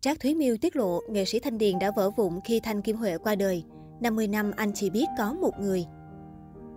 [0.00, 2.96] Trác Thúy Miêu tiết lộ nghệ sĩ Thanh Điền đã vỡ vụn khi Thanh Kim
[2.96, 3.64] Huệ qua đời.
[4.00, 5.86] 50 năm anh chỉ biết có một người.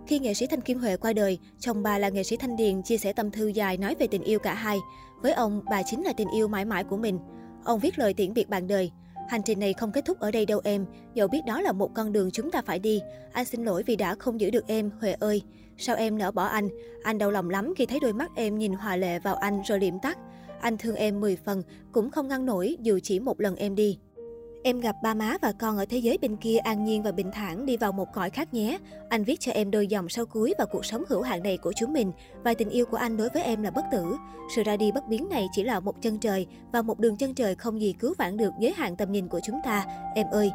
[0.06, 2.82] Khi nghệ sĩ Thanh Kim Huệ qua đời, chồng bà là nghệ sĩ Thanh Điền
[2.82, 4.78] chia sẻ tâm thư dài nói về tình yêu cả hai.
[5.22, 7.18] Với ông, bà chính là tình yêu mãi mãi của mình.
[7.64, 8.90] Ông viết lời tiễn biệt bạn đời.
[9.28, 11.90] Hành trình này không kết thúc ở đây đâu em, dẫu biết đó là một
[11.94, 13.00] con đường chúng ta phải đi.
[13.32, 15.42] Anh xin lỗi vì đã không giữ được em, Huệ ơi.
[15.78, 16.68] Sao em nỡ bỏ anh?
[17.02, 19.78] Anh đau lòng lắm khi thấy đôi mắt em nhìn hòa lệ vào anh rồi
[19.78, 20.18] liệm tắt.
[20.60, 23.98] Anh thương em 10 phần, cũng không ngăn nổi dù chỉ một lần em đi.
[24.62, 27.30] Em gặp ba má và con ở thế giới bên kia an nhiên và bình
[27.32, 28.78] thản đi vào một cõi khác nhé.
[29.08, 31.72] Anh viết cho em đôi dòng sau cuối vào cuộc sống hữu hạn này của
[31.76, 32.12] chúng mình
[32.44, 34.16] và tình yêu của anh đối với em là bất tử.
[34.56, 37.34] Sự ra đi bất biến này chỉ là một chân trời và một đường chân
[37.34, 39.84] trời không gì cứu vãn được giới hạn tầm nhìn của chúng ta.
[40.14, 40.50] Em ơi,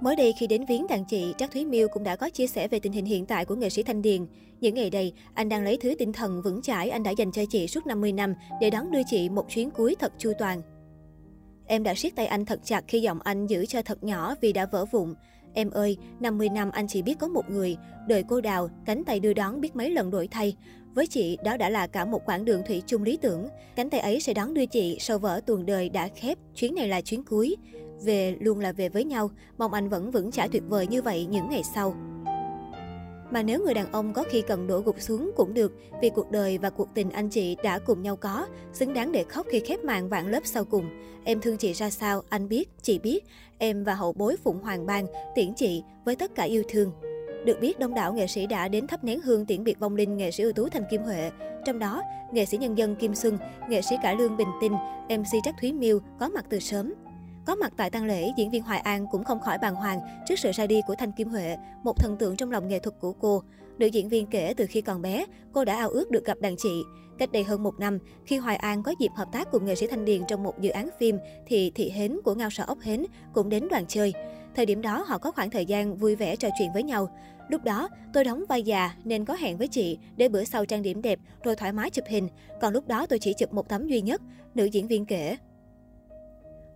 [0.00, 2.68] Mới đây khi đến viếng đàn chị, Trác Thúy Miêu cũng đã có chia sẻ
[2.68, 4.26] về tình hình hiện tại của nghệ sĩ Thanh Điền.
[4.60, 7.42] Những ngày đây, anh đang lấy thứ tinh thần vững chãi anh đã dành cho
[7.50, 10.62] chị suốt 50 năm để đón đưa chị một chuyến cuối thật chu toàn.
[11.66, 14.52] Em đã siết tay anh thật chặt khi giọng anh giữ cho thật nhỏ vì
[14.52, 15.14] đã vỡ vụn.
[15.54, 17.76] Em ơi, 50 năm anh chỉ biết có một người,
[18.08, 20.56] đời cô đào, cánh tay đưa đón biết mấy lần đổi thay.
[20.94, 23.48] Với chị, đó đã là cả một quãng đường thủy chung lý tưởng.
[23.76, 26.88] Cánh tay ấy sẽ đón đưa chị sau vỡ tuần đời đã khép, chuyến này
[26.88, 27.56] là chuyến cuối.
[28.04, 31.26] Về luôn là về với nhau, mong anh vẫn vững chãi tuyệt vời như vậy
[31.30, 31.94] những ngày sau.
[33.30, 36.30] Mà nếu người đàn ông có khi cần đổ gục xuống cũng được, vì cuộc
[36.30, 39.60] đời và cuộc tình anh chị đã cùng nhau có, xứng đáng để khóc khi
[39.60, 40.84] khép màn vạn lớp sau cùng.
[41.24, 43.24] Em thương chị ra sao, anh biết, chị biết.
[43.58, 46.92] Em và hậu bối Phụng Hoàng Bang tiễn chị với tất cả yêu thương.
[47.44, 50.16] Được biết, đông đảo nghệ sĩ đã đến thắp nén hương tiễn biệt vong linh
[50.16, 51.30] nghệ sĩ ưu tú Thanh Kim Huệ.
[51.66, 54.72] Trong đó, nghệ sĩ nhân dân Kim Xuân, nghệ sĩ cải lương Bình Tinh,
[55.08, 56.94] MC Trác Thúy Miêu có mặt từ sớm.
[57.50, 60.38] Có mặt tại tang lễ, diễn viên Hoài An cũng không khỏi bàng hoàng trước
[60.38, 63.12] sự ra đi của Thanh Kim Huệ, một thần tượng trong lòng nghệ thuật của
[63.12, 63.42] cô.
[63.78, 66.56] Nữ diễn viên kể từ khi còn bé, cô đã ao ước được gặp đàn
[66.56, 66.82] chị.
[67.18, 69.86] Cách đây hơn một năm, khi Hoài An có dịp hợp tác cùng nghệ sĩ
[69.86, 73.06] Thanh Điền trong một dự án phim, thì Thị Hến của Ngao Sở Ốc Hến
[73.34, 74.12] cũng đến đoàn chơi.
[74.56, 77.08] Thời điểm đó, họ có khoảng thời gian vui vẻ trò chuyện với nhau.
[77.48, 80.82] Lúc đó, tôi đóng vai già nên có hẹn với chị để bữa sau trang
[80.82, 82.28] điểm đẹp rồi thoải mái chụp hình.
[82.60, 84.22] Còn lúc đó tôi chỉ chụp một tấm duy nhất,
[84.54, 85.36] nữ diễn viên kể.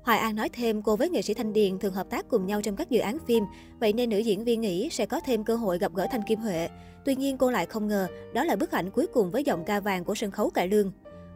[0.04, 2.62] Hoài An nói thêm cô với nghệ sĩ Thanh Điền thường hợp tác cùng nhau
[2.62, 3.44] trong các dự án phim,
[3.80, 6.40] vậy nên nữ diễn viên nghĩ sẽ có thêm cơ hội gặp gỡ Thanh Kim
[6.40, 6.68] Huệ.
[7.04, 9.80] Tuy nhiên cô lại không ngờ đó là bức ảnh cuối cùng với giọng ca
[9.80, 10.92] vàng của sân khấu cải lương.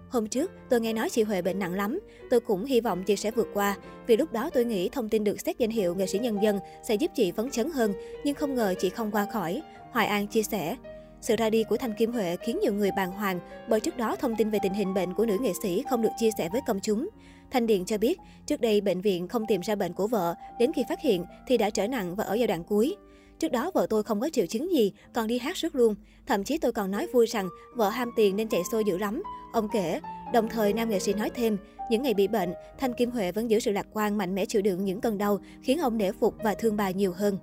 [0.08, 2.00] Hôm trước, tôi nghe nói chị Huệ bệnh nặng lắm.
[2.30, 3.76] Tôi cũng hy vọng chị sẽ vượt qua.
[4.06, 6.58] Vì lúc đó tôi nghĩ thông tin được xét danh hiệu nghệ sĩ nhân dân
[6.82, 7.92] sẽ giúp chị phấn chấn hơn,
[8.24, 9.62] nhưng không ngờ chị không qua khỏi.
[9.90, 10.76] Hoài An chia sẻ.
[11.20, 14.16] Sự ra đi của Thanh Kim Huệ khiến nhiều người bàng hoàng bởi trước đó
[14.16, 16.60] thông tin về tình hình bệnh của nữ nghệ sĩ không được chia sẻ với
[16.66, 17.08] công chúng.
[17.50, 20.72] Thanh Điền cho biết, trước đây bệnh viện không tìm ra bệnh của vợ, đến
[20.72, 22.96] khi phát hiện thì đã trở nặng và ở giai đoạn cuối.
[23.38, 25.94] Trước đó vợ tôi không có triệu chứng gì, còn đi hát suốt luôn.
[26.26, 29.22] Thậm chí tôi còn nói vui rằng vợ ham tiền nên chạy xô dữ lắm.
[29.52, 30.00] Ông kể,
[30.32, 31.56] đồng thời nam nghệ sĩ nói thêm,
[31.90, 34.62] những ngày bị bệnh, Thanh Kim Huệ vẫn giữ sự lạc quan mạnh mẽ chịu
[34.62, 37.38] đựng những cơn đau, khiến ông nể phục và thương bà nhiều hơn.